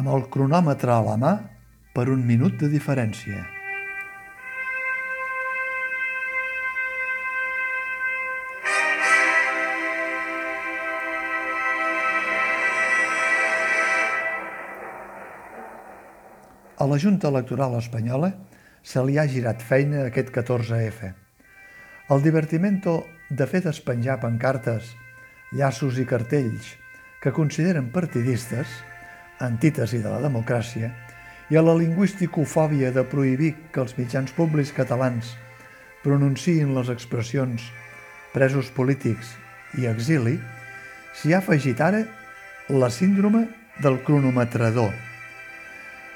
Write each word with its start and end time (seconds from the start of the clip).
amb 0.00 0.08
el 0.16 0.22
cronòmetre 0.32 0.92
a 0.94 1.02
la 1.04 1.16
mà 1.20 1.30
per 1.92 2.06
un 2.08 2.22
minut 2.24 2.56
de 2.60 2.70
diferència. 2.72 3.42
A 16.80 16.86
la 16.88 16.96
Junta 16.96 17.28
Electoral 17.28 17.76
Espanyola 17.76 18.30
se 18.80 19.02
li 19.04 19.18
ha 19.20 19.26
girat 19.28 19.60
feina 19.60 20.06
aquest 20.08 20.32
14F. 20.32 21.10
El 22.08 22.22
divertimento 22.24 23.02
de 23.28 23.44
fer 23.46 23.60
despenjar 23.66 24.16
pancartes, 24.22 24.94
llaços 25.52 26.00
i 26.00 26.06
cartells 26.08 26.78
que 27.20 27.34
consideren 27.36 27.92
partidistes, 27.92 28.80
antítesi 29.40 30.00
de 30.02 30.10
la 30.12 30.20
democràcia, 30.22 30.90
i 31.50 31.58
a 31.58 31.62
la 31.66 31.74
lingüisticofòbia 31.74 32.92
de 32.94 33.04
prohibir 33.10 33.54
que 33.74 33.82
els 33.82 33.96
mitjans 33.98 34.30
públics 34.36 34.70
catalans 34.76 35.34
pronunciïn 36.04 36.74
les 36.76 36.90
expressions 36.92 37.64
presos 38.32 38.70
polítics 38.76 39.34
i 39.80 39.88
exili, 39.90 40.36
s'hi 41.18 41.34
ha 41.34 41.40
afegit 41.42 41.80
ara 41.82 42.04
la 42.70 42.90
síndrome 42.94 43.48
del 43.82 43.98
cronometrador, 44.06 44.92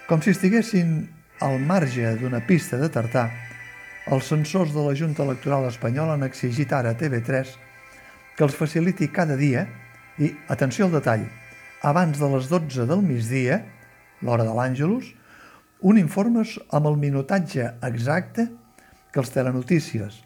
com 0.06 0.22
si 0.22 0.30
estiguessin 0.30 1.00
al 1.42 1.58
marge 1.58 2.14
d'una 2.20 2.44
pista 2.46 2.78
de 2.78 2.90
tartà, 2.92 3.26
els 4.12 4.28
censors 4.28 4.74
de 4.74 4.82
la 4.84 4.94
Junta 4.94 5.24
Electoral 5.24 5.66
Espanyola 5.70 6.14
han 6.14 6.26
exigit 6.26 6.72
ara 6.76 6.92
a 6.92 6.98
TV3 6.98 7.54
que 8.36 8.44
els 8.44 8.54
faciliti 8.54 9.08
cada 9.08 9.36
dia 9.40 9.64
i, 10.20 10.30
atenció 10.52 10.86
al 10.86 10.94
detall, 10.94 11.24
abans 11.84 12.16
de 12.16 12.28
les 12.32 12.48
12 12.48 12.86
del 12.88 13.02
migdia, 13.04 13.60
l'hora 14.24 14.46
de 14.48 14.52
l'Àngelus, 14.56 15.10
un 15.84 15.98
informe 16.00 16.40
amb 16.72 16.88
el 16.88 16.96
minutatge 16.96 17.66
exacte 17.84 18.46
que 19.12 19.20
els 19.20 19.32
telenotícies 19.34 20.22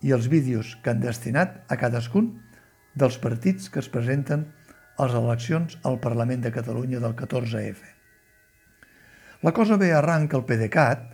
i 0.00 0.14
els 0.16 0.30
vídeos 0.32 0.72
que 0.80 0.94
han 0.94 1.02
destinat 1.02 1.58
a 1.68 1.76
cadascun 1.76 2.30
dels 2.96 3.18
partits 3.20 3.68
que 3.68 3.82
es 3.84 3.90
presenten 3.92 4.46
a 4.96 5.04
les 5.04 5.18
eleccions 5.20 5.76
al 5.84 6.00
Parlament 6.00 6.40
de 6.46 6.54
Catalunya 6.54 7.02
del 7.04 7.12
14F. 7.18 7.92
La 9.44 9.52
cosa 9.52 9.76
ve 9.76 9.92
arran 9.92 10.30
que 10.32 10.40
el 10.40 10.46
PDeCAT, 10.48 11.04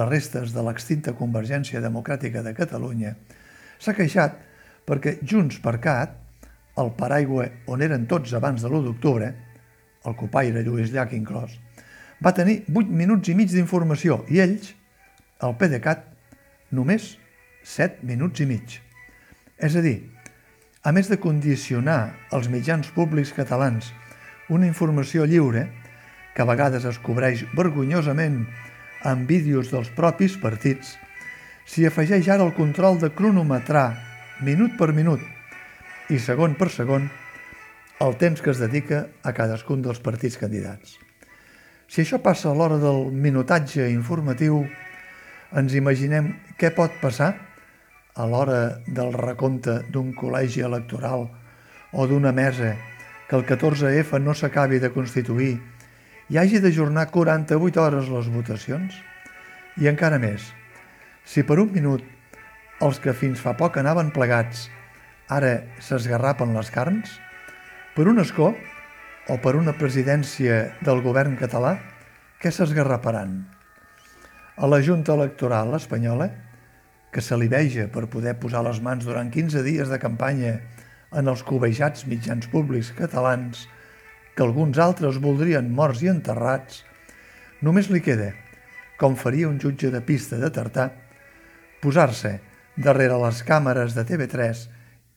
les 0.00 0.08
restes 0.08 0.56
de 0.56 0.64
l'extinta 0.64 1.12
Convergència 1.18 1.84
Democràtica 1.84 2.40
de 2.40 2.56
Catalunya, 2.56 3.12
s'ha 3.76 3.92
queixat 3.92 4.40
perquè 4.88 5.18
Junts 5.20 5.60
per 5.60 5.76
Cat, 5.84 6.16
el 6.80 6.92
paraigua 6.96 7.46
on 7.70 7.82
eren 7.84 8.06
tots 8.10 8.32
abans 8.36 8.62
de 8.62 8.68
l'1 8.68 8.86
d'octubre, 8.86 9.30
el 10.06 10.16
copaire 10.16 10.62
Lluís 10.64 10.92
Llach 10.94 11.12
inclòs, 11.16 11.56
va 12.24 12.34
tenir 12.36 12.62
8 12.68 12.92
minuts 12.92 13.28
i 13.32 13.36
mig 13.36 13.50
d'informació 13.52 14.22
i 14.28 14.40
ells, 14.44 14.72
el 15.40 15.56
PDeCAT, 15.60 16.04
només 16.76 17.14
7 17.64 18.04
minuts 18.06 18.40
i 18.40 18.48
mig. 18.48 18.78
És 19.60 19.76
a 19.76 19.84
dir, 19.84 19.98
a 20.84 20.92
més 20.96 21.10
de 21.12 21.20
condicionar 21.20 22.14
els 22.32 22.48
mitjans 22.48 22.88
públics 22.96 23.34
catalans 23.36 23.92
una 24.48 24.66
informació 24.66 25.26
lliure, 25.28 25.68
que 26.34 26.42
a 26.42 26.48
vegades 26.48 26.86
es 26.88 26.98
cobreix 27.02 27.44
vergonyosament 27.56 28.44
amb 29.06 29.28
vídeos 29.28 29.70
dels 29.72 29.90
propis 29.96 30.36
partits, 30.40 30.94
s'hi 31.66 31.86
afegeix 31.86 32.28
ara 32.28 32.46
el 32.46 32.54
control 32.56 32.98
de 33.00 33.10
cronometrar 33.14 33.92
minut 34.42 34.76
per 34.78 34.92
minut 34.96 35.20
i 36.10 36.18
segon 36.18 36.56
per 36.58 36.70
segon 36.74 37.06
el 38.02 38.16
temps 38.18 38.40
que 38.42 38.50
es 38.50 38.58
dedica 38.58 39.04
a 39.22 39.32
cadascun 39.36 39.82
dels 39.84 40.00
partits 40.02 40.38
candidats. 40.40 40.96
Si 41.90 42.02
això 42.02 42.20
passa 42.22 42.50
a 42.50 42.54
l'hora 42.56 42.78
del 42.82 43.10
minutatge 43.12 43.86
informatiu, 43.92 44.64
ens 45.54 45.74
imaginem 45.78 46.32
què 46.58 46.72
pot 46.74 46.94
passar 47.02 47.34
a 48.14 48.26
l'hora 48.26 48.80
del 48.86 49.12
recompte 49.14 49.80
d'un 49.90 50.14
col·legi 50.16 50.64
electoral 50.66 51.28
o 51.92 52.06
d'una 52.06 52.32
mesa 52.32 52.72
que 53.28 53.38
el 53.38 53.46
14F 53.46 54.18
no 54.22 54.34
s'acabi 54.34 54.80
de 54.82 54.90
constituir 54.94 55.52
i 56.30 56.38
hagi 56.38 56.62
d'ajornar 56.62 57.10
48 57.10 57.82
hores 57.82 58.10
les 58.10 58.30
votacions? 58.30 58.94
I 59.78 59.86
encara 59.90 60.18
més, 60.18 60.42
si 61.24 61.46
per 61.46 61.60
un 61.62 61.70
minut 61.74 62.02
els 62.82 62.98
que 62.98 63.14
fins 63.14 63.42
fa 63.42 63.54
poc 63.58 63.78
anaven 63.78 64.10
plegats 64.14 64.68
ara 65.30 65.60
s'esgarrapen 65.78 66.52
les 66.56 66.70
carns, 66.74 67.14
per 67.94 68.08
un 68.10 68.18
escó 68.18 68.50
o 69.30 69.36
per 69.38 69.54
una 69.54 69.76
presidència 69.78 70.60
del 70.82 71.02
govern 71.04 71.36
català, 71.38 71.76
què 72.42 72.50
s'esgarraparan? 72.50 73.36
A 74.58 74.66
la 74.66 74.80
Junta 74.82 75.14
Electoral 75.14 75.76
espanyola, 75.78 76.30
que 77.14 77.22
se 77.22 77.38
li 77.38 77.46
veja 77.50 77.86
per 77.90 78.08
poder 78.10 78.36
posar 78.42 78.64
les 78.66 78.80
mans 78.82 79.06
durant 79.06 79.30
15 79.30 79.62
dies 79.66 79.90
de 79.90 79.98
campanya 80.02 80.56
en 81.14 81.30
els 81.30 81.42
covejats 81.46 82.06
mitjans 82.10 82.50
públics 82.50 82.90
catalans, 82.98 83.66
que 84.34 84.42
alguns 84.46 84.78
altres 84.82 85.18
voldrien 85.22 85.70
morts 85.74 86.02
i 86.02 86.10
enterrats, 86.10 86.82
només 87.62 87.90
li 87.90 88.02
queda, 88.02 88.32
com 88.98 89.16
faria 89.18 89.48
un 89.48 89.58
jutge 89.62 89.90
de 89.94 90.02
pista 90.02 90.38
de 90.42 90.50
tartà, 90.54 90.90
posar-se 91.82 92.36
darrere 92.76 93.16
les 93.22 93.42
càmeres 93.46 93.94
de 93.96 94.04
TV3 94.06 94.66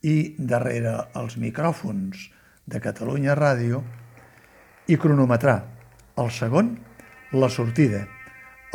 i 0.03 0.36
darrere 0.38 0.97
els 1.16 1.38
micròfons 1.40 2.28
de 2.68 2.80
Catalunya 2.84 3.36
Ràdio 3.40 3.81
i 4.91 4.97
cronometrar 5.00 5.62
el 6.19 6.30
segon, 6.31 6.75
la 7.31 7.50
sortida, 7.50 8.03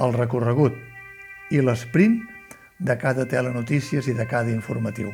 el 0.01 0.15
recorregut 0.17 0.75
i 1.53 1.61
l'esprint 1.63 2.19
de 2.79 2.97
cada 2.99 3.27
telenotícies 3.29 4.09
i 4.09 4.15
de 4.17 4.27
cada 4.27 4.51
informatiu. 4.55 5.13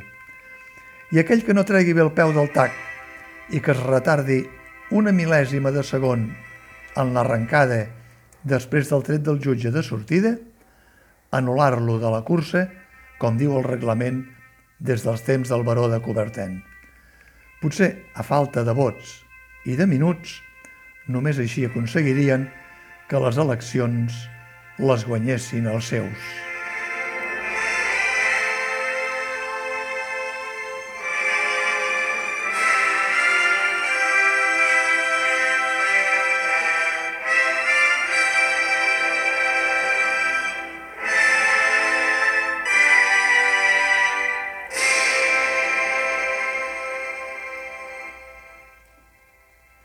I 1.13 1.21
aquell 1.21 1.45
que 1.45 1.55
no 1.55 1.67
tregui 1.67 1.95
bé 1.97 2.05
el 2.05 2.15
peu 2.15 2.33
del 2.35 2.51
tac 2.55 2.73
i 3.51 3.61
que 3.61 3.75
es 3.75 3.83
retardi 3.83 4.43
una 4.95 5.13
mil·lèsima 5.13 5.73
de 5.75 5.83
segon 5.83 6.29
en 7.01 7.13
l'arrencada 7.15 7.85
després 8.45 8.91
del 8.91 9.03
tret 9.03 9.25
del 9.25 9.41
jutge 9.43 9.73
de 9.75 9.83
sortida, 9.83 10.37
anul·lar-lo 11.35 11.99
de 11.99 12.11
la 12.13 12.23
cursa, 12.23 12.69
com 13.19 13.39
diu 13.41 13.57
el 13.59 13.65
reglament 13.67 14.23
des 14.85 15.05
dels 15.05 15.25
temps 15.25 15.49
del 15.49 15.65
baró 15.65 15.89
de 15.89 16.01
Coberten. 16.05 16.59
Potser, 17.63 17.95
a 18.13 18.23
falta 18.23 18.65
de 18.67 18.75
vots 18.77 19.17
i 19.65 19.79
de 19.81 19.89
minuts, 19.89 20.37
només 21.09 21.41
així 21.41 21.65
aconseguirien 21.65 22.51
que 23.09 23.21
les 23.25 23.41
eleccions 23.41 24.25
les 24.79 25.07
guanyessin 25.09 25.71
els 25.73 25.95
seus. 25.95 26.44